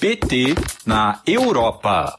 [0.00, 0.54] PT
[0.86, 2.18] na Europa.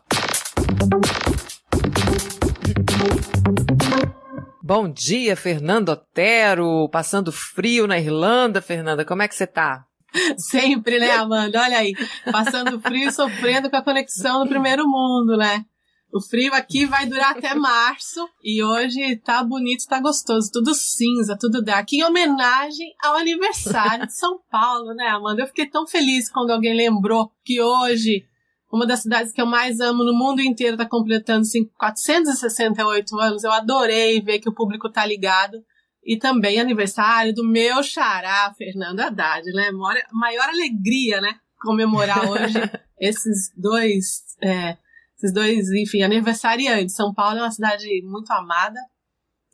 [4.61, 6.89] Bom dia, Fernando Otero.
[6.89, 9.03] Passando frio na Irlanda, Fernanda.
[9.05, 9.85] Como é que você tá?
[10.37, 11.61] Sempre, né, Amanda?
[11.61, 11.93] Olha aí.
[12.31, 15.65] Passando frio e sofrendo com a conexão no primeiro mundo, né?
[16.13, 21.35] O frio aqui vai durar até março e hoje tá bonito, tá gostoso, tudo cinza,
[21.35, 25.41] tudo dark, em homenagem ao aniversário de São Paulo, né, Amanda?
[25.41, 28.27] Eu fiquei tão feliz quando alguém lembrou que hoje
[28.71, 33.43] uma das cidades que eu mais amo no mundo inteiro está completando assim, 468 anos.
[33.43, 35.63] Eu adorei ver que o público tá ligado.
[36.03, 39.71] E também aniversário do meu xará, Fernando Haddad, né?
[39.71, 41.35] Maior, maior alegria, né?
[41.59, 42.59] Comemorar hoje
[42.99, 44.77] esses dois é,
[45.23, 46.95] esses dois, enfim, aniversariantes.
[46.95, 48.79] São Paulo é uma cidade muito amada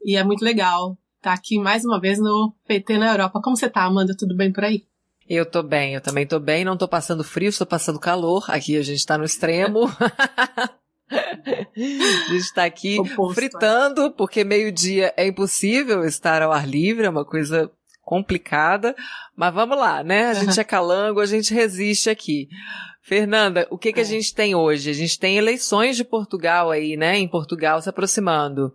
[0.04, 3.40] e é muito legal estar tá aqui mais uma vez no PT na Europa.
[3.44, 4.16] Como você tá, Amanda?
[4.18, 4.84] Tudo bem por aí?
[5.28, 8.46] Eu tô bem, eu também tô bem, não tô passando frio, estou passando calor.
[8.50, 9.82] Aqui a gente tá no extremo.
[11.12, 17.10] a gente tá aqui Oposto, fritando, porque meio-dia é impossível estar ao ar livre, é
[17.10, 18.96] uma coisa complicada.
[19.36, 20.30] Mas vamos lá, né?
[20.30, 22.48] A gente é calango, a gente resiste aqui.
[23.10, 24.04] Fernanda, o que, que é.
[24.04, 24.92] a gente tem hoje?
[24.92, 27.18] A gente tem eleições de Portugal aí, né?
[27.18, 28.72] Em Portugal se aproximando.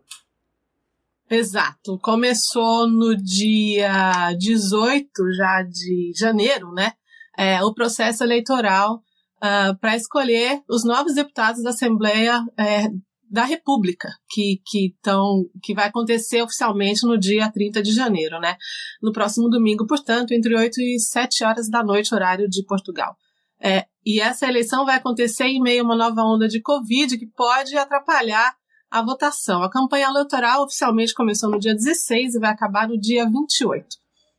[1.31, 1.97] Exato.
[2.01, 6.95] Começou no dia 18 já de janeiro, né?
[7.39, 9.01] É, o processo eleitoral uh,
[9.41, 12.89] ah, para escolher os novos deputados da Assembleia é,
[13.31, 18.57] da República, que, que, tão, que vai acontecer oficialmente no dia 30 de janeiro, né?
[19.01, 23.17] No próximo domingo, portanto, entre 8 e 7 horas da noite, horário de Portugal.
[23.61, 27.27] É, e essa eleição vai acontecer em meio a uma nova onda de Covid que
[27.27, 28.55] pode atrapalhar
[28.91, 29.63] a votação.
[29.63, 33.87] A campanha eleitoral oficialmente começou no dia 16 e vai acabar no dia 28.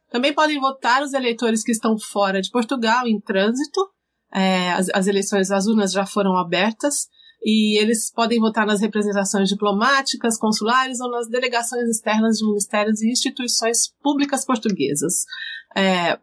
[0.09, 3.81] Também podem votar os eleitores que estão fora de Portugal, em trânsito.
[4.33, 7.07] É, as, as eleições, as urnas já foram abertas
[7.43, 13.11] e eles podem votar nas representações diplomáticas, consulares ou nas delegações externas de ministérios e
[13.11, 15.25] instituições públicas portuguesas.
[15.75, 16.17] É,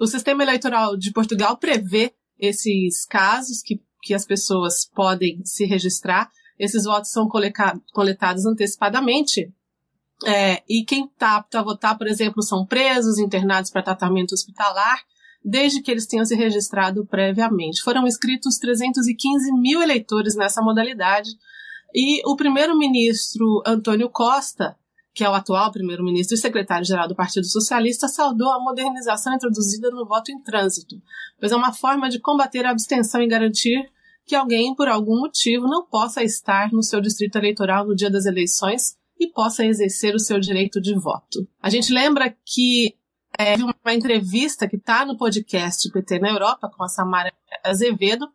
[0.00, 6.28] o sistema eleitoral de Portugal prevê esses casos que, que as pessoas podem se registrar.
[6.58, 7.28] Esses votos são
[7.92, 9.52] coletados antecipadamente.
[10.26, 14.98] É, e quem está apto a votar, por exemplo, são presos, internados para tratamento hospitalar,
[15.44, 17.82] desde que eles tenham se registrado previamente.
[17.82, 21.30] Foram inscritos 315 mil eleitores nessa modalidade.
[21.94, 24.76] E o primeiro-ministro Antônio Costa
[25.14, 30.06] que é o atual primeiro-ministro e secretário-geral do Partido Socialista, saudou a modernização introduzida no
[30.06, 30.96] voto em trânsito,
[31.38, 33.90] pois é uma forma de combater a abstenção e garantir
[34.24, 38.24] que alguém, por algum motivo, não possa estar no seu distrito eleitoral no dia das
[38.24, 41.46] eleições e possa exercer o seu direito de voto.
[41.60, 42.96] A gente lembra que
[43.38, 47.32] é, uma entrevista que está no podcast PT na Europa com a Samara
[47.64, 48.28] Azevedo,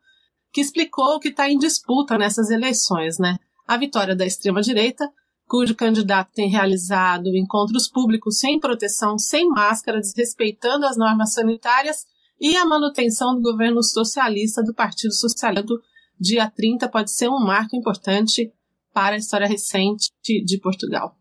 [0.51, 3.37] que explicou o que está em disputa nessas eleições, né?
[3.67, 5.09] A vitória da extrema-direita
[5.47, 12.05] cujo candidato tem realizado encontros públicos sem proteção, sem máscara, desrespeitando as normas sanitárias
[12.39, 15.73] e a manutenção do governo socialista do Partido Socialista.
[16.19, 18.51] Dia 30 pode ser um marco importante
[18.93, 21.15] para a história recente de Portugal.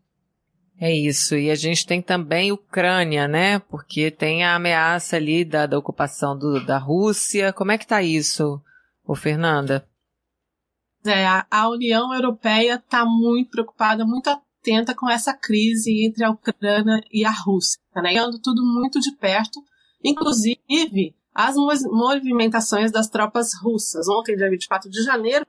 [0.79, 1.35] É isso.
[1.35, 3.59] E a gente tem também Ucrânia, né?
[3.59, 7.51] Porque tem a ameaça ali da, da ocupação do, da Rússia.
[7.51, 8.61] Como é que tá isso,
[9.03, 9.87] ô Fernanda?
[11.07, 17.01] É, a União Europeia está muito preocupada, muito atenta com essa crise entre a Ucrânia
[17.11, 18.17] e a Rússia, né?
[18.17, 19.63] Ando tudo muito de perto,
[20.03, 24.07] inclusive as movimentações das tropas russas.
[24.09, 25.45] Ontem, dia 24 de janeiro,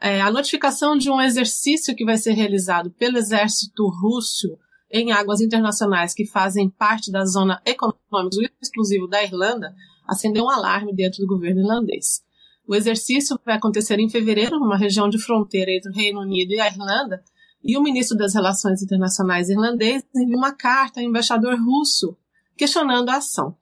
[0.00, 4.58] é, a notificação de um exercício que vai ser realizado pelo exército russo
[4.90, 9.74] em águas internacionais que fazem parte da zona econômica exclusiva da Irlanda
[10.06, 12.22] acendeu um alarme dentro do governo irlandês.
[12.66, 16.60] O exercício vai acontecer em fevereiro, numa região de fronteira entre o Reino Unido e
[16.60, 17.22] a Irlanda,
[17.62, 22.16] e o ministro das Relações Internacionais irlandês enviou uma carta ao embaixador russo
[22.56, 23.56] questionando a ação.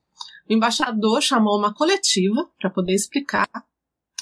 [0.48, 3.48] O embaixador chamou uma coletiva para poder explicar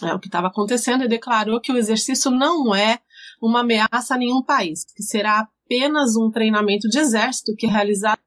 [0.03, 3.01] é, o que estava acontecendo e declarou que o exercício não é
[3.41, 8.19] uma ameaça a nenhum país, que será apenas um treinamento de exército que é realizado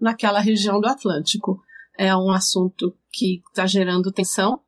[0.00, 1.62] naquela região do Atlântico.
[1.98, 4.60] É um assunto que está gerando tensão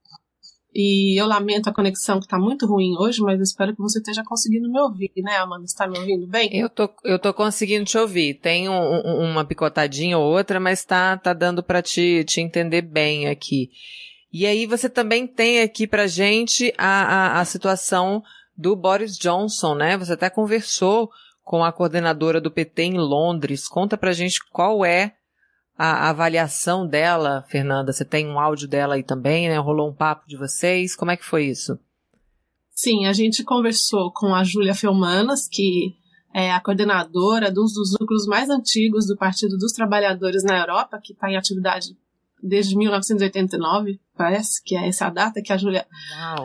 [0.74, 4.22] e eu lamento a conexão que está muito ruim hoje, mas espero que você esteja
[4.24, 5.64] conseguindo me ouvir, né, Amanda?
[5.64, 6.54] Está me ouvindo bem?
[6.54, 8.34] Eu tô, eu tô conseguindo te ouvir.
[8.34, 12.82] Tem um, um, uma picotadinha ou outra, mas tá, tá dando para te, te entender
[12.82, 13.70] bem aqui.
[14.32, 18.22] E aí você também tem aqui pra gente a, a, a situação
[18.56, 19.96] do Boris Johnson, né?
[19.96, 21.08] Você até conversou
[21.42, 23.66] com a coordenadora do PT em Londres.
[23.66, 25.14] Conta pra gente qual é
[25.78, 27.92] a, a avaliação dela, Fernanda?
[27.92, 29.56] Você tem um áudio dela aí também, né?
[29.58, 30.96] Rolou um papo de vocês.
[30.96, 31.78] Como é que foi isso?
[32.70, 35.96] Sim, a gente conversou com a Júlia Felmanas, que
[36.34, 41.12] é a coordenadora dos, dos núcleos mais antigos do Partido dos Trabalhadores na Europa, que
[41.12, 41.96] está em atividade
[42.42, 45.86] desde 1989, parece que é essa a data que a Júlia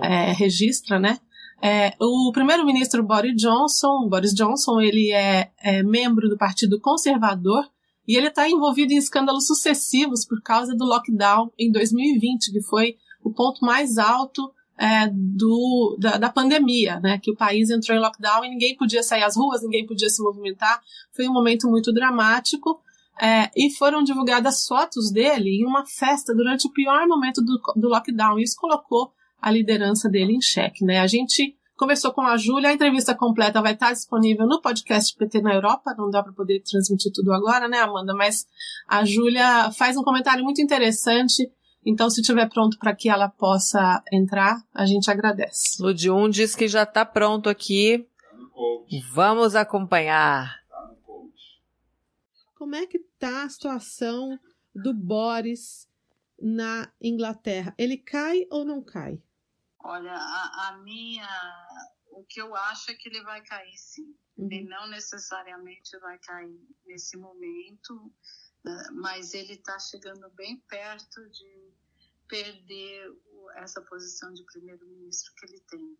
[0.01, 1.19] é, registra, né?
[1.62, 7.63] É, o primeiro-ministro Boris Johnson, Boris Johnson, ele é, é membro do Partido Conservador
[8.07, 12.97] e ele está envolvido em escândalos sucessivos por causa do lockdown em 2020, que foi
[13.23, 17.19] o ponto mais alto é, do, da, da, pandemia, né?
[17.19, 20.21] Que o país entrou em lockdown e ninguém podia sair às ruas, ninguém podia se
[20.21, 20.81] movimentar.
[21.15, 22.81] Foi um momento muito dramático.
[23.21, 27.88] É, e foram divulgadas fotos dele em uma festa durante o pior momento do, do
[27.88, 28.39] lockdown.
[28.39, 30.99] Isso colocou a liderança dele em xeque, né?
[30.99, 35.41] A gente conversou com a Júlia, a entrevista completa vai estar disponível no podcast PT
[35.41, 38.13] na Europa, não dá para poder transmitir tudo agora, né, Amanda?
[38.13, 38.45] Mas
[38.87, 41.51] a Júlia faz um comentário muito interessante
[41.85, 45.81] então, se estiver pronto para que ela possa entrar, a gente agradece.
[45.81, 48.07] Ludium diz que já está pronto aqui.
[49.11, 50.61] Vamos acompanhar.
[52.55, 54.39] Como é que está a situação
[54.73, 55.87] do Boris
[56.41, 57.73] na Inglaterra?
[57.77, 59.19] Ele cai ou não cai?
[59.83, 61.27] Olha, a, a minha,
[62.12, 64.15] o que eu acho é que ele vai cair sim.
[64.38, 64.47] Uhum.
[64.51, 68.12] Ele não necessariamente vai cair nesse momento
[68.94, 71.74] mas ele está chegando bem perto de
[72.27, 73.12] perder
[73.56, 75.97] essa posição de primeiro-ministro que ele tem.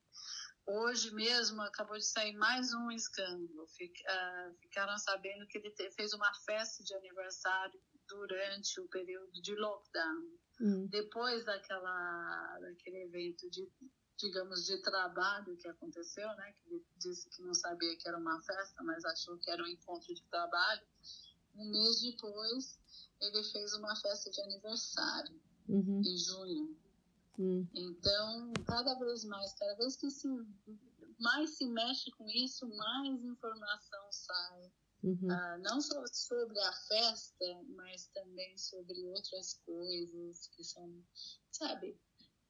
[0.66, 3.68] Hoje mesmo acabou de sair mais um escândalo.
[4.08, 10.40] Ah, ficaram sabendo que ele fez uma festa de aniversário durante o período de lockdown.
[10.64, 10.88] Hum.
[10.88, 13.70] Depois daquela, daquele evento de,
[14.18, 16.54] digamos, de trabalho que aconteceu, né?
[16.54, 19.68] Que ele disse que não sabia que era uma festa, mas achou que era um
[19.68, 20.82] encontro de trabalho
[21.56, 22.80] um mês depois,
[23.22, 26.02] ele fez uma festa de aniversário, uhum.
[26.02, 26.78] em junho.
[27.38, 27.68] Uhum.
[27.74, 30.28] Então, cada vez mais, cada vez que se,
[31.20, 34.72] mais se mexe com isso, mais informação sai.
[35.04, 35.30] Uhum.
[35.30, 40.90] Ah, não só sobre a festa, mas também sobre outras coisas que são,
[41.52, 41.98] sabe,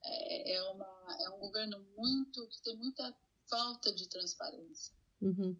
[0.05, 3.15] é, é, uma, é um governo muito que tem muita
[3.50, 4.94] falta de transparência.
[5.19, 5.55] Uhum.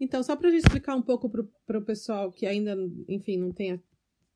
[0.00, 1.30] Então, só para explicar um pouco
[1.64, 2.74] para o pessoal que ainda,
[3.08, 3.80] enfim, não tenha,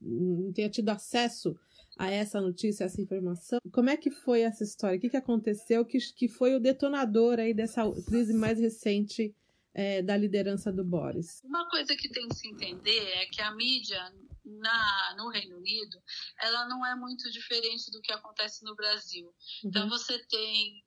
[0.01, 1.59] não tenha tido acesso
[1.99, 4.99] a essa notícia, a essa informação, como é que foi essa história?
[4.99, 9.35] O que, que aconteceu que, que foi o detonador aí dessa crise mais recente
[9.75, 11.43] é, da liderança do Boris?
[11.45, 14.01] Uma coisa que tem que se entender é que a mídia
[14.45, 16.03] na, no Reino Unido,
[16.41, 19.33] ela não é muito diferente do que acontece no Brasil.
[19.65, 19.87] Então, uhum.
[19.87, 20.83] Então, você tem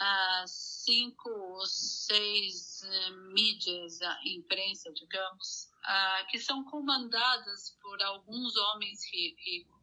[0.00, 8.56] uh, cinco ou seis uh, mídias, a imprensa, digamos, uh, que são comandadas por alguns
[8.56, 9.75] homens ricos,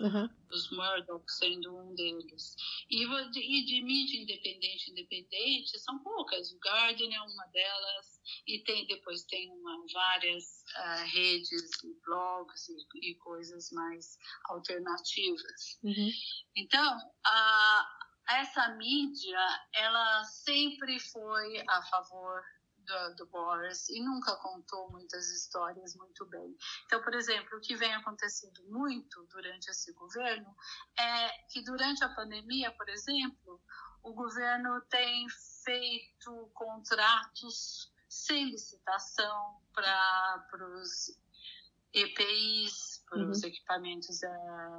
[0.00, 0.28] uhum.
[0.50, 2.56] os Murdoch sendo um deles.
[2.90, 6.52] E, e de mídia independente, independente, são poucas.
[6.52, 12.68] O Guardian é uma delas, e tem depois tem uma, várias uh, redes e blogs
[12.68, 15.78] e, e, coisas mais alternativas.
[15.82, 16.10] Uhum.
[16.56, 18.00] Então, a
[18.30, 19.38] essa mídia,
[19.74, 22.42] ela sempre foi a favor
[22.84, 26.56] do, do, Boris e nunca contou muitas histórias muito bem.
[26.86, 30.54] Então, por exemplo, o que vem acontecendo muito durante esse governo
[30.98, 33.60] é que durante a pandemia, por exemplo,
[34.02, 35.26] o governo tem
[35.64, 41.18] feito contratos sem licitação para os
[41.92, 43.30] EPIs, para uhum.
[43.30, 44.18] os equipamentos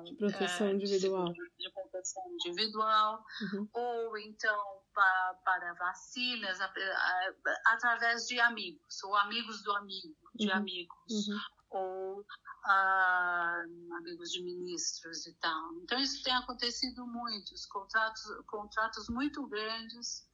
[0.04, 3.70] de proteção é, individual, de proteção individual uhum.
[3.74, 10.48] ou então para, para vacinas a, a, através de amigos ou amigos do amigo, de
[10.48, 10.56] uhum.
[10.56, 11.40] amigos uhum.
[11.70, 12.26] ou
[12.66, 13.64] ah,
[14.00, 15.74] amigos de ministros e tal.
[15.84, 20.28] Então isso tem acontecido muito, os contratos, contratos muito grandes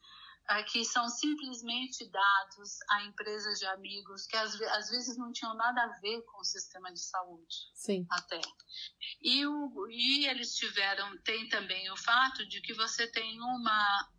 [0.64, 5.82] que são simplesmente dados a empresas de amigos que às, às, vezes não tinham nada
[5.84, 7.56] a ver com o sistema de saúde.
[7.74, 8.06] Sim.
[8.10, 8.42] Até.
[9.22, 14.10] E, o, e eles tiveram, tem também o fato de que você tem uma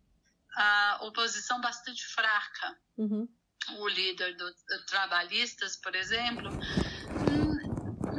[1.01, 2.79] oposição bastante fraca.
[2.97, 3.27] Uhum.
[3.79, 6.49] O líder dos do trabalhistas, por exemplo,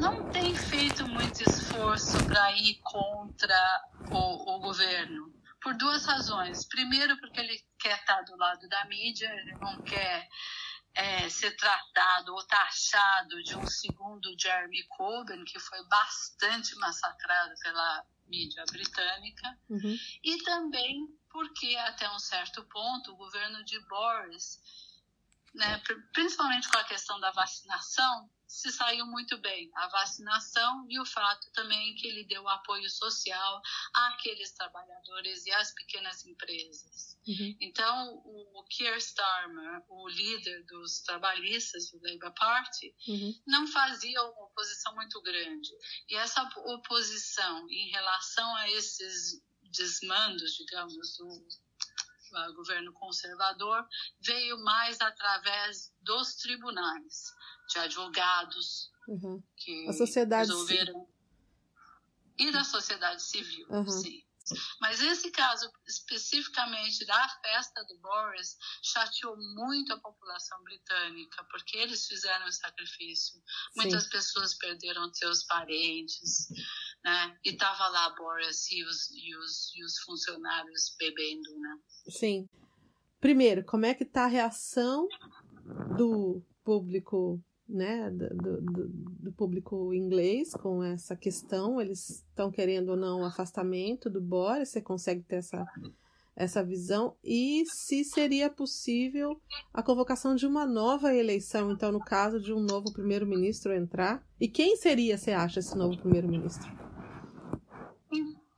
[0.01, 5.34] não tem feito muito esforço para ir contra o, o governo
[5.65, 6.67] por duas razões.
[6.67, 10.29] Primeiro, porque ele quer estar do lado da mídia, ele não quer
[10.95, 18.07] é, ser tratado ou taxado de um segundo Jeremy Corbyn, que foi bastante massacrado pela
[18.27, 19.99] mídia britânica, uhum.
[20.23, 24.61] e também porque, até um certo ponto, o governo de Boris,
[25.55, 31.05] né, principalmente com a questão da vacinação, se saiu muito bem, a vacinação e o
[31.05, 33.61] fato também que ele deu apoio social
[33.93, 37.19] àqueles trabalhadores e às pequenas empresas.
[37.27, 37.57] Uhum.
[37.61, 43.35] Então, o Keir Starmer, o líder dos trabalhistas do Labour Party, uhum.
[43.45, 45.71] não fazia uma oposição muito grande.
[46.09, 51.49] E essa oposição em relação a esses desmandos, digamos, do
[52.55, 53.87] governo conservador,
[54.21, 57.33] veio mais através dos tribunais,
[57.69, 59.43] de advogados uhum.
[59.57, 61.09] que a sociedade resolveram.
[62.37, 63.89] E da sociedade civil, uhum.
[63.89, 64.25] sim.
[64.81, 72.07] Mas esse caso especificamente da festa do Boris chateou muito a população britânica, porque eles
[72.07, 73.35] fizeram o sacrifício.
[73.37, 73.43] Sim.
[73.77, 76.49] Muitas pessoas perderam seus parentes,
[77.05, 77.39] né?
[77.45, 81.79] E tava lá Boris e os, e os, e os funcionários bebendo, né?
[82.09, 82.49] Sim.
[83.21, 85.09] Primeiro, como é que tá a reação
[85.97, 91.81] do público né, do, do, do, público inglês com essa questão.
[91.81, 95.67] Eles estão querendo ou não o afastamento do Boris, você consegue ter essa,
[96.37, 97.17] essa visão.
[97.25, 99.41] E se seria possível
[99.73, 104.23] a convocação de uma nova eleição, então, no caso de um novo primeiro-ministro entrar.
[104.41, 106.71] E quem seria, você acha, esse novo primeiro-ministro?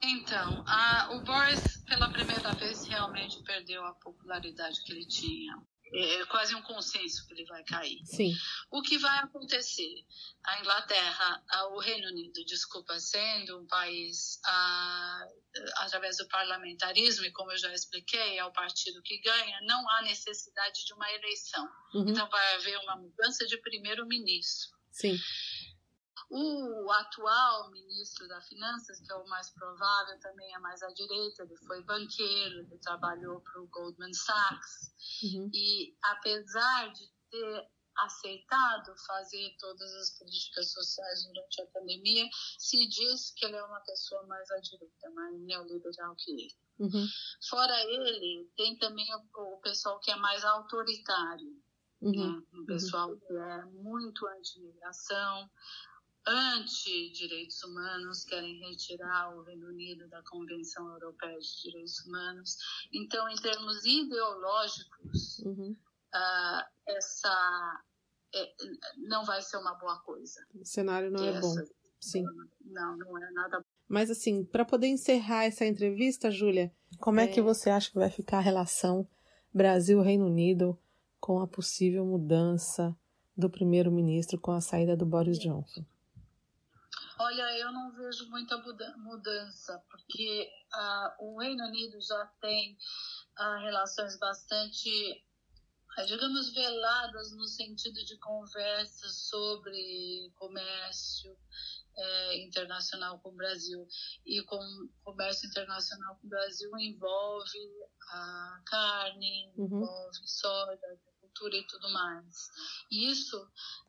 [0.03, 5.57] Então, a, o Boris, pela primeira vez, realmente perdeu a popularidade que ele tinha
[5.93, 7.99] é quase um consenso que ele vai cair.
[8.05, 8.35] Sim.
[8.71, 10.05] O que vai acontecer?
[10.45, 15.27] A Inglaterra, o Reino Unido, desculpa, sendo um país a,
[15.77, 20.03] através do parlamentarismo, e como eu já expliquei, é o partido que ganha, não há
[20.03, 21.69] necessidade de uma eleição.
[21.95, 22.09] Uhum.
[22.09, 24.77] Então vai haver uma mudança de primeiro-ministro.
[24.91, 25.19] Sim.
[26.29, 31.45] O atual ministro da Finanças, que é o mais provável, também é mais à direita,
[31.45, 34.93] ele foi banqueiro, ele trabalhou para o Goldman Sachs.
[35.23, 35.51] Uhum.
[35.53, 42.29] E apesar de ter aceitado fazer todas as políticas sociais durante a pandemia,
[42.59, 46.55] se diz que ele é uma pessoa mais à direita, mais neoliberal que ele.
[46.79, 47.07] Uhum.
[47.49, 51.63] Fora ele, tem também o, o, pessoal que é mais autoritário,
[52.03, 52.13] uhum.
[52.13, 52.43] né?
[52.53, 53.19] um pessoal uhum.
[53.19, 55.51] que é muito anti-imigração,
[56.27, 62.57] anti-direitos humanos, querem retirar o Reino Unido da Convenção Europeia de Direitos Humanos.
[62.93, 65.71] Então, em termos ideológicos, uhum.
[65.73, 67.85] uh, essa
[68.35, 68.53] é,
[68.97, 70.45] não vai ser uma boa coisa.
[70.55, 71.55] O cenário não é essa, bom.
[72.01, 72.25] Sim.
[72.65, 73.65] Não, não é nada bom.
[73.89, 77.25] Mas assim, para poder encerrar essa entrevista, Júlia, como é...
[77.25, 79.09] é que você acha que vai ficar a relação
[79.55, 80.77] Brasil-Reino Unido
[81.21, 82.97] com a possível mudança
[83.37, 85.85] do primeiro-ministro com a saída do Boris Johnson?
[87.19, 88.59] Olha, eu não vejo muita
[88.99, 92.77] mudança, porque uh, o Reino Unido já tem
[93.39, 95.25] uh, relações bastante,
[95.97, 101.35] ah, digamos, veladas no sentido de conversas sobre comércio
[101.99, 103.87] é, internacional com o Brasil.
[104.25, 104.59] E com
[105.03, 107.59] comércio internacional com o Brasil envolve
[108.11, 109.65] a carne, uhum.
[109.65, 111.01] envolve soja,
[111.37, 112.49] cultura e tudo mais.
[112.91, 113.37] E isso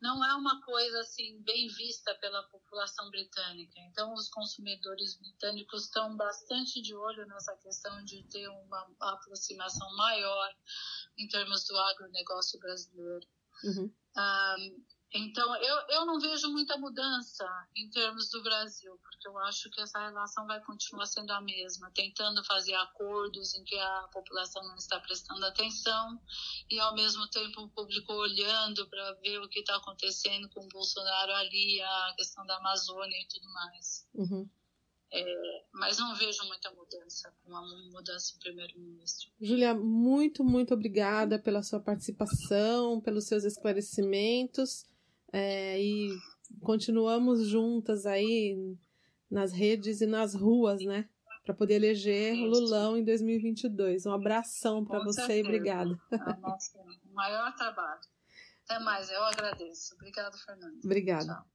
[0.00, 3.80] não é uma coisa assim bem vista pela população britânica.
[3.90, 10.54] Então, os consumidores britânicos estão bastante de olho nessa questão de ter uma aproximação maior
[11.16, 13.26] em termos do agronegócio brasileiro.
[13.64, 13.92] Uhum.
[14.16, 14.84] Um,
[15.14, 19.80] então, eu, eu não vejo muita mudança em termos do Brasil, porque eu acho que
[19.80, 24.76] essa relação vai continuar sendo a mesma, tentando fazer acordos em que a população não
[24.76, 26.20] está prestando atenção
[26.70, 30.68] e, ao mesmo tempo, o público olhando para ver o que está acontecendo com o
[30.68, 34.06] Bolsonaro ali, a questão da Amazônia e tudo mais.
[34.14, 34.50] Uhum.
[35.10, 37.62] É, mas não vejo muita mudança com a
[37.92, 39.30] mudança do primeiro-ministro.
[39.40, 44.84] Júlia, muito, muito obrigada pela sua participação, pelos seus esclarecimentos.
[45.32, 46.10] É, e
[46.60, 48.76] continuamos juntas aí
[49.30, 51.08] nas redes e nas ruas, né?
[51.44, 54.06] Para poder eleger o Lulão em 2022.
[54.06, 55.38] Um abração para você certeza.
[55.38, 55.98] e obrigada.
[56.12, 58.00] É nossa, o maior trabalho.
[58.64, 59.94] Até mais, eu agradeço.
[59.94, 60.78] Obrigada, Fernanda.
[60.84, 61.34] Obrigada.
[61.34, 61.46] Tchau.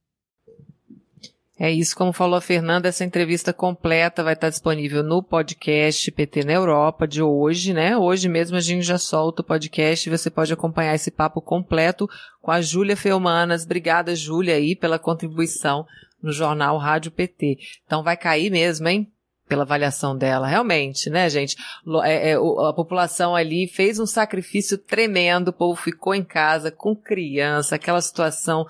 [1.56, 6.44] É isso, como falou a Fernanda, essa entrevista completa vai estar disponível no podcast PT
[6.44, 7.96] na Europa de hoje, né?
[7.96, 12.10] Hoje mesmo a gente já solta o podcast e você pode acompanhar esse papo completo
[12.42, 13.64] com a Júlia Felmanas.
[13.64, 15.86] Obrigada, Júlia, aí, pela contribuição
[16.20, 17.58] no jornal Rádio PT.
[17.86, 19.08] Então vai cair mesmo, hein?
[19.48, 21.54] Pela avaliação dela, realmente, né, gente?
[22.02, 26.96] É, é, a população ali fez um sacrifício tremendo, o povo ficou em casa com
[26.96, 28.66] criança, aquela situação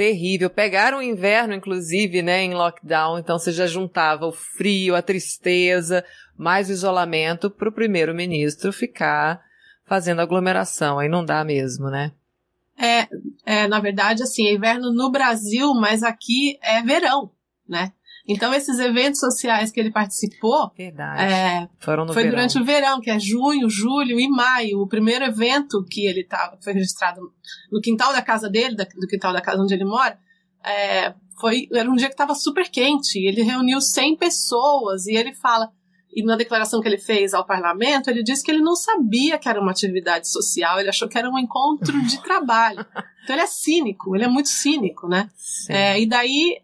[0.00, 0.48] terrível.
[0.48, 6.02] Pegaram o inverno, inclusive, né, em lockdown, então você já juntava o frio, a tristeza,
[6.38, 9.42] mais o isolamento para o primeiro-ministro ficar
[9.84, 10.98] fazendo aglomeração.
[10.98, 12.12] Aí não dá mesmo, né?
[12.80, 13.08] é,
[13.44, 17.30] é, na verdade, assim, é inverno no Brasil, mas aqui é verão,
[17.68, 17.92] né?
[18.32, 20.70] Então, esses eventos sociais que ele participou
[21.18, 22.36] é, Foram no foi verão.
[22.36, 24.80] durante o verão, que é junho, julho e maio.
[24.80, 27.20] O primeiro evento que ele tava, foi registrado
[27.72, 30.16] no quintal da casa dele, do quintal da casa onde ele mora,
[30.64, 33.18] é, foi, era um dia que estava super quente.
[33.18, 35.68] Ele reuniu 100 pessoas e ele fala,
[36.14, 39.48] e na declaração que ele fez ao parlamento, ele disse que ele não sabia que
[39.48, 42.86] era uma atividade social, ele achou que era um encontro de trabalho.
[43.22, 45.28] Então ele é cínico, ele é muito cínico, né?
[45.68, 46.62] É, e daí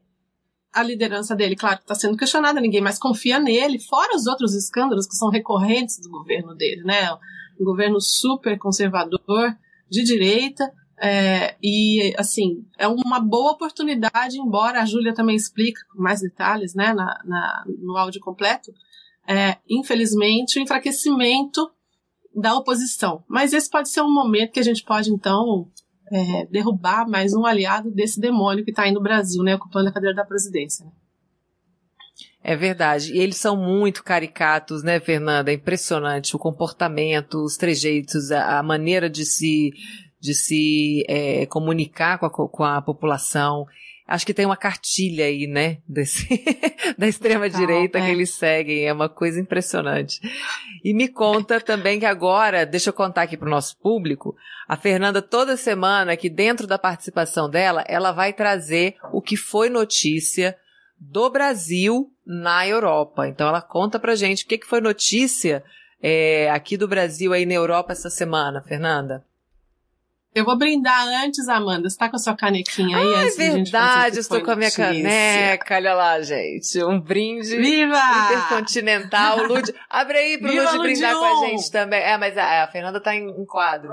[0.77, 5.07] a liderança dele, claro, está sendo questionada, ninguém mais confia nele, fora os outros escândalos
[5.07, 7.11] que são recorrentes do governo dele, né?
[7.59, 9.57] Um governo super conservador,
[9.89, 16.03] de direita, é, e assim, é uma boa oportunidade, embora a Júlia também explique com
[16.03, 18.71] mais detalhes né, na, na no áudio completo,
[19.27, 21.71] é, infelizmente, o enfraquecimento
[22.35, 23.25] da oposição.
[23.27, 25.71] Mas esse pode ser um momento que a gente pode, então,
[26.13, 29.93] é, derrubar mais um aliado desse demônio que está aí no Brasil, né, ocupando a
[29.93, 30.85] cadeira da presidência.
[30.85, 30.93] Né?
[32.49, 33.13] É verdade.
[33.13, 35.51] E eles são muito caricatos, né, Fernanda?
[35.51, 39.73] É impressionante o comportamento, os trejeitos, a, a maneira de se,
[40.21, 43.67] de se é, comunicar com a, com a população.
[44.07, 46.29] Acho que tem uma cartilha aí, né, desse,
[46.97, 48.05] da extrema direita é.
[48.05, 50.21] que eles seguem, é uma coisa impressionante.
[50.85, 54.37] E me conta também que agora, deixa eu contar aqui para o nosso público,
[54.69, 59.69] a Fernanda toda semana, que dentro da participação dela, ela vai trazer o que foi
[59.69, 60.57] notícia
[60.99, 63.27] do Brasil na Europa.
[63.27, 65.65] Então ela conta pra gente o que, que foi notícia
[66.01, 69.25] é, aqui do Brasil aí na Europa essa semana, Fernanda.
[70.37, 71.89] Eu vou brindar antes, Amanda.
[71.89, 73.15] Você tá com a sua canequinha aí?
[73.15, 75.77] Ah, é verdade, estou com a minha caneca.
[75.77, 76.85] Olha lá, gente.
[76.85, 77.99] Um brinde Viva!
[78.27, 79.45] intercontinental.
[79.45, 79.75] Lud...
[79.89, 82.03] Abre aí pro Lud brindar com a gente também.
[82.03, 83.91] É, mas a, a Fernanda tá em, em quadro.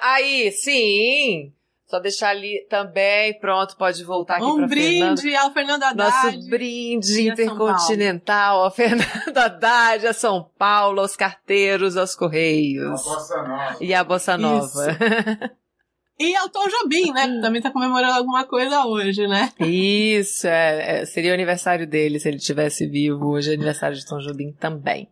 [0.00, 1.52] Aí, sim!
[1.84, 5.40] Só deixar ali também, pronto, pode voltar aqui um pra brinde Fernanda.
[5.40, 6.26] ao Fernando Haddad.
[6.26, 9.04] Nosso brinde intercontinental ao Fernando
[9.36, 13.00] Haddad, a São Paulo, aos carteiros, aos correios.
[13.00, 13.76] A Bossa Nova.
[13.80, 14.96] E a Bossa Nova.
[16.18, 17.26] E ao Tom Jobim, né?
[17.26, 19.50] Que também tá comemorando alguma coisa hoje, né?
[19.60, 23.28] Isso, é, é, seria o aniversário dele se ele estivesse vivo.
[23.28, 25.08] Hoje é aniversário de Tom Jobim também.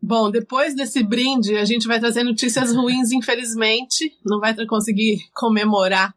[0.00, 4.16] Bom, depois desse brinde, a gente vai trazer notícias ruins, infelizmente.
[4.24, 6.14] Não vai conseguir comemorar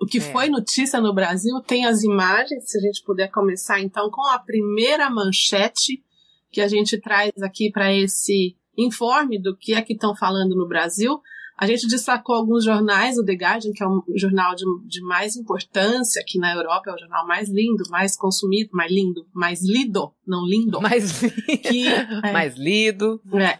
[0.00, 0.20] o que é.
[0.20, 1.60] foi notícia no Brasil.
[1.66, 6.02] Tem as imagens, se a gente puder começar então com a primeira manchete
[6.50, 10.68] que a gente traz aqui para esse informe do que é que estão falando no
[10.68, 11.20] Brasil.
[11.56, 15.36] A gente destacou alguns jornais, o The Guardian, que é um jornal de, de mais
[15.36, 20.12] importância aqui na Europa, é o jornal mais lindo, mais consumido, mais lindo, mais lido,
[20.26, 20.80] não lindo.
[20.80, 23.20] Mais, que, é, mais lido.
[23.34, 23.58] É.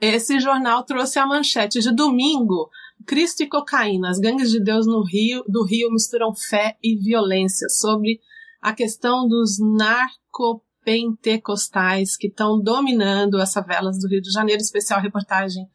[0.00, 2.70] Esse jornal trouxe a manchete de domingo.
[3.06, 7.68] Cristo e cocaína, as gangues de Deus no Rio, do Rio misturam fé e violência
[7.68, 8.20] sobre
[8.60, 15.68] a questão dos narcopentecostais que estão dominando as favelas do Rio de Janeiro, especial reportagem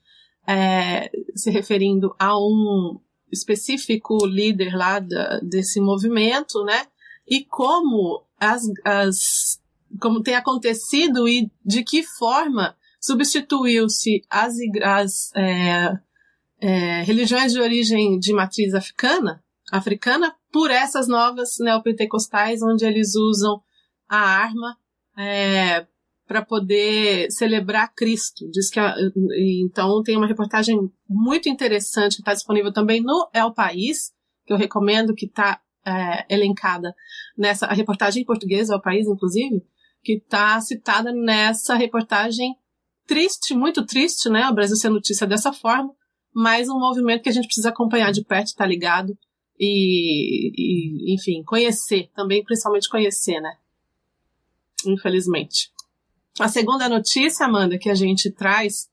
[0.48, 3.00] é, se referindo a um
[3.32, 6.86] específico líder lá da, desse movimento, né?
[7.28, 9.62] E como as, as
[10.00, 15.98] como tem acontecido e de que forma substituiu-se as, as é,
[16.60, 23.62] é, religiões de origem de matriz africana, africana por essas novas neopentecostais, onde eles usam
[24.08, 24.78] a arma
[25.18, 25.86] é,
[26.32, 28.50] para poder celebrar Cristo.
[28.50, 28.96] Diz que a,
[29.62, 34.14] então tem uma reportagem muito interessante que está disponível também no El País,
[34.46, 36.96] que eu recomendo, que está é, elencada
[37.38, 39.62] nessa a reportagem em português, El País, inclusive,
[40.02, 42.56] que está citada nessa reportagem
[43.06, 44.48] triste, muito triste, né?
[44.48, 45.94] O Brasil ser notícia dessa forma,
[46.34, 49.18] mas um movimento que a gente precisa acompanhar de perto, tá ligado
[49.60, 53.58] e, e, enfim, conhecer também, principalmente conhecer, né?
[54.88, 55.70] Infelizmente.
[56.40, 58.90] A segunda notícia, Amanda, que a gente traz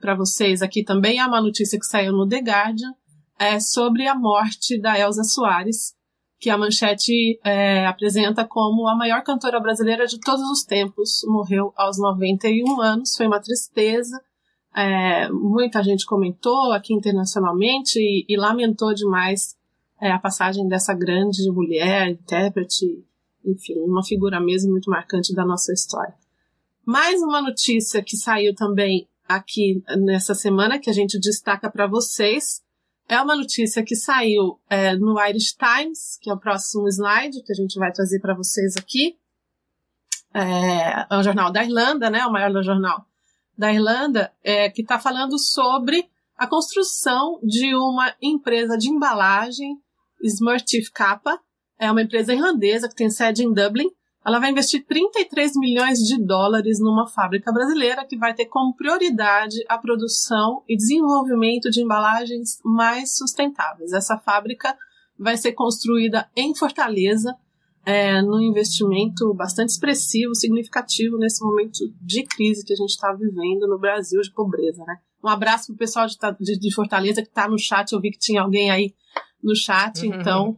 [0.00, 2.94] para vocês aqui também é uma notícia que saiu no The Guardian,
[3.38, 5.96] é sobre a morte da Elza Soares,
[6.38, 11.20] que a manchete é, apresenta como a maior cantora brasileira de todos os tempos.
[11.26, 14.20] Morreu aos 91 anos, foi uma tristeza.
[14.76, 19.56] É, muita gente comentou aqui internacionalmente e, e lamentou demais
[20.00, 22.86] é, a passagem dessa grande mulher, intérprete,
[23.44, 26.14] enfim, uma figura mesmo muito marcante da nossa história.
[26.88, 32.62] Mais uma notícia que saiu também aqui nessa semana, que a gente destaca para vocês,
[33.06, 37.52] é uma notícia que saiu é, no Irish Times, que é o próximo slide que
[37.52, 39.18] a gente vai trazer para vocês aqui.
[40.32, 42.24] É, é um jornal da Irlanda, né?
[42.24, 43.04] O maior jornal
[43.54, 49.76] da Irlanda, é, que está falando sobre a construção de uma empresa de embalagem,
[50.24, 51.38] Smurtif Kappa,
[51.78, 53.90] é uma empresa irlandesa que tem sede em Dublin.
[54.28, 59.56] Ela vai investir 33 milhões de dólares numa fábrica brasileira que vai ter como prioridade
[59.66, 63.90] a produção e desenvolvimento de embalagens mais sustentáveis.
[63.94, 64.76] Essa fábrica
[65.18, 67.34] vai ser construída em Fortaleza,
[67.86, 73.66] é, num investimento bastante expressivo, significativo nesse momento de crise que a gente está vivendo
[73.66, 74.84] no Brasil, de pobreza.
[74.86, 74.98] Né?
[75.24, 77.92] Um abraço para o pessoal de, de, de Fortaleza que está no chat.
[77.92, 78.94] Eu vi que tinha alguém aí
[79.42, 80.14] no chat, uhum.
[80.14, 80.56] então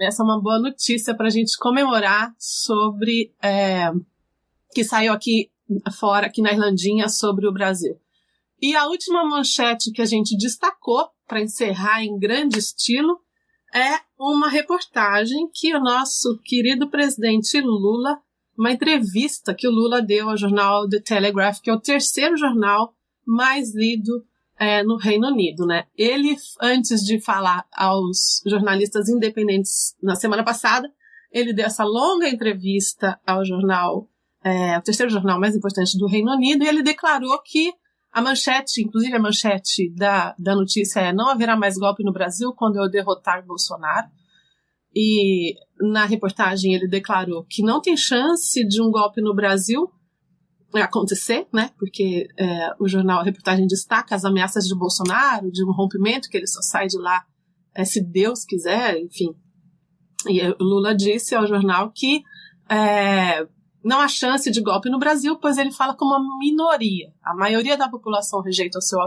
[0.00, 3.90] essa é uma boa notícia para a gente comemorar sobre é,
[4.72, 5.50] que saiu aqui
[5.98, 7.98] fora, aqui na Irlandinha, sobre o Brasil.
[8.60, 13.20] E a última manchete que a gente destacou para encerrar em grande estilo
[13.74, 18.18] é uma reportagem que o nosso querido presidente Lula,
[18.56, 22.94] uma entrevista que o Lula deu ao jornal The Telegraph, que é o terceiro jornal
[23.26, 24.24] mais lido
[24.58, 25.84] é, no Reino Unido, né?
[25.96, 30.90] Ele, antes de falar aos jornalistas independentes na semana passada,
[31.30, 34.08] ele deu essa longa entrevista ao jornal,
[34.42, 37.72] é, o terceiro jornal mais importante do Reino Unido, e ele declarou que
[38.12, 42.50] a manchete, inclusive a manchete da, da notícia é não haverá mais golpe no Brasil
[42.56, 44.08] quando eu derrotar Bolsonaro.
[44.94, 49.90] E na reportagem ele declarou que não tem chance de um golpe no Brasil
[50.82, 51.70] acontecer, né?
[51.78, 56.36] Porque é, o jornal, a reportagem destaca as ameaças de Bolsonaro, de um rompimento, que
[56.36, 57.24] ele só sai de lá
[57.74, 59.34] é, se Deus quiser, enfim.
[60.28, 62.22] E Lula disse ao jornal que
[62.68, 63.46] é,
[63.84, 67.12] não há chance de golpe no Brasil, pois ele fala como uma minoria.
[67.22, 68.98] A maioria da população rejeita o seu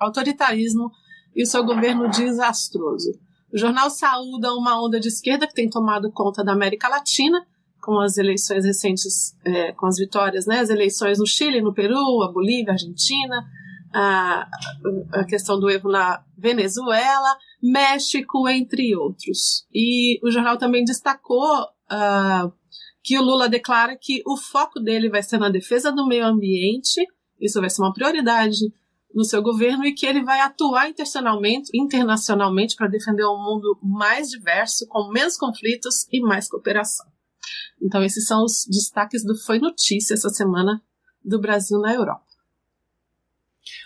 [0.00, 0.90] autoritarismo
[1.34, 3.10] e o seu governo desastroso.
[3.52, 7.46] O jornal saúda uma onda de esquerda que tem tomado conta da América Latina
[7.84, 12.22] com as eleições recentes, é, com as vitórias, né, as eleições no Chile, no Peru,
[12.22, 13.44] a Bolívia, a Argentina,
[13.92, 14.48] a,
[15.12, 19.66] a questão do Evo na Venezuela, México, entre outros.
[19.72, 22.52] E o jornal também destacou uh,
[23.02, 27.06] que o Lula declara que o foco dele vai ser na defesa do meio ambiente,
[27.38, 28.72] isso vai ser uma prioridade
[29.14, 34.28] no seu governo, e que ele vai atuar internacionalmente, internacionalmente para defender um mundo mais
[34.28, 37.13] diverso, com menos conflitos e mais cooperação.
[37.82, 40.82] Então, esses são os destaques do Foi Notícia essa semana
[41.24, 42.24] do Brasil na Europa.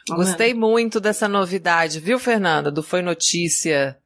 [0.08, 2.70] Gostei muito dessa novidade, viu, Fernanda?
[2.70, 3.98] Do Foi Notícia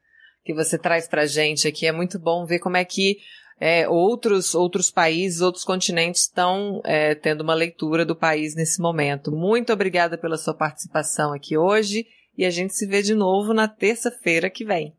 [0.44, 1.86] que você traz pra gente aqui.
[1.86, 3.18] É muito bom ver como é que
[3.60, 9.30] é, outros, outros países, outros continentes estão é, tendo uma leitura do país nesse momento.
[9.30, 13.68] Muito obrigada pela sua participação aqui hoje e a gente se vê de novo na
[13.68, 14.96] terça-feira que vem.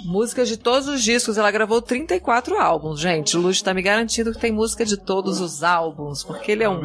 [0.06, 1.38] Músicas de todos os discos.
[1.38, 3.36] Ela gravou 34 álbuns, gente.
[3.36, 6.68] O Luz está me garantindo que tem música de todos os álbuns, porque ele é
[6.68, 6.80] um.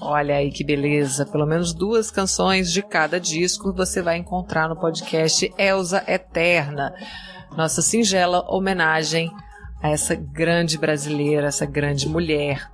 [0.00, 1.26] Olha aí que beleza.
[1.26, 6.94] Pelo menos duas canções de cada disco você vai encontrar no podcast Elsa Eterna
[7.56, 9.30] nossa singela homenagem
[9.82, 12.68] a essa grande brasileira, essa grande mulher.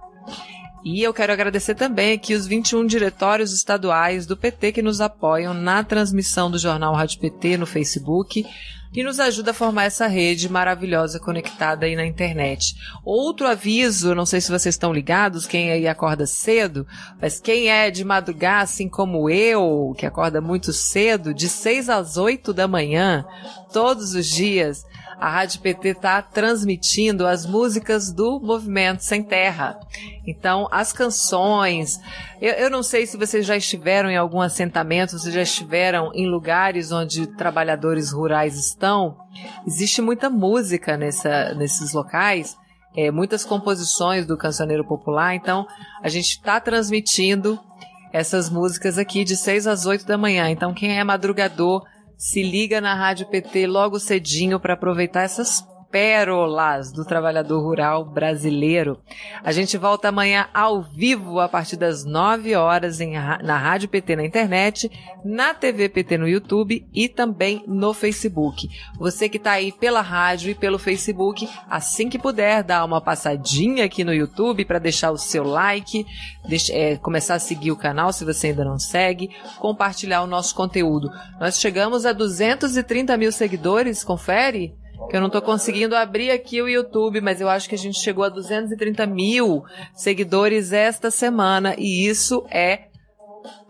[0.85, 5.55] E eu quero agradecer também aqui os 21 diretórios estaduais do PT que nos apoiam
[5.55, 8.45] na transmissão do Jornal Rádio PT no Facebook
[8.93, 12.75] e nos ajuda a formar essa rede maravilhosa conectada aí na internet.
[13.05, 16.87] Outro aviso, não sei se vocês estão ligados, quem aí acorda cedo,
[17.21, 22.17] mas quem é de madrugada, assim como eu, que acorda muito cedo, de 6 às
[22.17, 23.25] 8 da manhã,
[23.73, 24.85] todos os dias,
[25.23, 29.79] a Rádio PT está transmitindo as músicas do Movimento Sem Terra.
[30.27, 32.01] Então, as canções.
[32.41, 36.29] Eu, eu não sei se vocês já estiveram em algum assentamento, se já estiveram em
[36.29, 39.17] lugares onde trabalhadores rurais estão.
[39.65, 42.57] Existe muita música nessa, nesses locais.
[42.97, 45.69] É, muitas composições do cancioneiro popular, então
[46.03, 47.61] a gente está transmitindo
[48.13, 50.51] essas músicas aqui de 6 às 8 da manhã.
[50.51, 51.87] Então, quem é madrugador
[52.23, 58.99] se liga na Rádio PT logo cedinho para aproveitar essas pérolas do trabalhador rural brasileiro.
[59.45, 64.17] A gente volta amanhã ao vivo a partir das 9 horas em, na Rádio PT
[64.17, 64.91] na internet,
[65.23, 68.69] na TV PT no YouTube e também no Facebook.
[68.99, 73.85] Você que está aí pela rádio e pelo Facebook, assim que puder, dá uma passadinha
[73.85, 76.07] aqui no YouTube para deixar o seu like,
[76.49, 80.55] deixa, é, começar a seguir o canal se você ainda não segue, compartilhar o nosso
[80.55, 81.11] conteúdo.
[81.39, 84.75] Nós chegamos a 230 mil seguidores, confere?
[85.09, 87.99] Que eu não tô conseguindo abrir aqui o YouTube, mas eu acho que a gente
[87.99, 92.88] chegou a 230 mil seguidores esta semana e isso é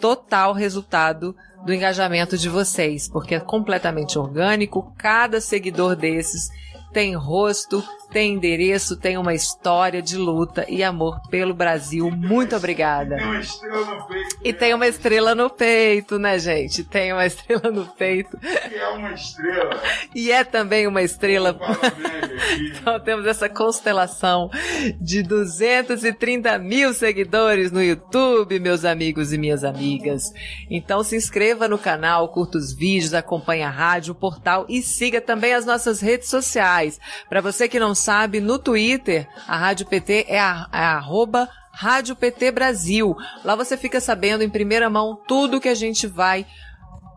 [0.00, 6.50] total resultado do engajamento de vocês, porque é completamente orgânico, cada seguidor desses
[6.92, 12.10] tem rosto, tem endereço, tem uma história de luta e amor pelo Brasil.
[12.10, 13.16] Muito obrigada.
[13.16, 14.36] Tem uma estrela no peito.
[14.44, 16.84] E tem uma estrela no peito, né, gente?
[16.84, 18.36] Tem uma estrela no peito.
[18.38, 19.82] Que é uma estrela.
[20.14, 21.58] E é também uma estrela.
[22.70, 24.50] então temos essa constelação
[25.00, 30.24] de 230 mil seguidores no YouTube, meus amigos e minhas amigas.
[30.70, 35.20] Então se inscreva no canal, curta os vídeos, acompanhe a rádio, o portal e siga
[35.20, 36.81] também as nossas redes sociais.
[37.28, 42.14] Para você que não sabe, no Twitter, a Rádio PT é, a, é arroba Rádio
[42.14, 43.16] PT Brasil.
[43.44, 46.46] Lá você fica sabendo em primeira mão tudo que a gente vai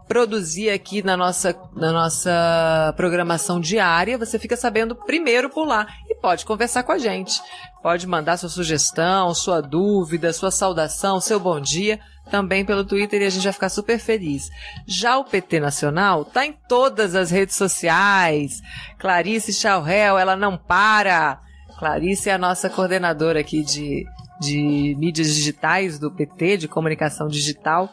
[0.08, 4.18] produzir aqui na nossa, na nossa programação diária.
[4.18, 7.41] Você fica sabendo primeiro por lá e pode conversar com a gente.
[7.82, 13.26] Pode mandar sua sugestão, sua dúvida, sua saudação, seu bom dia também pelo Twitter e
[13.26, 14.50] a gente vai ficar super feliz.
[14.86, 18.62] Já o PT Nacional tá em todas as redes sociais.
[18.98, 21.39] Clarice Chalrel, ela não para.
[21.78, 24.06] Clarice é a nossa coordenadora aqui de,
[24.39, 27.89] de mídias digitais do PT, de comunicação digital.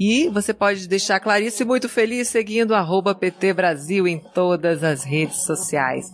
[0.00, 5.44] E você pode deixar Clarice muito feliz seguindo arroba PT Brasil em todas as redes
[5.44, 6.10] sociais.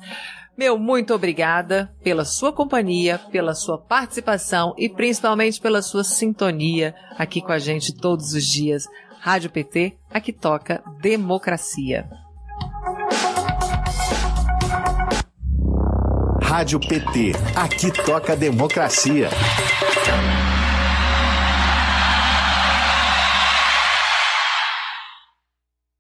[0.59, 7.41] Meu muito obrigada pela sua companhia, pela sua participação e principalmente pela sua sintonia aqui
[7.41, 8.89] com a gente todos os dias.
[9.21, 12.09] Rádio PT, aqui toca democracia.
[16.43, 19.29] Rádio PT, aqui toca democracia.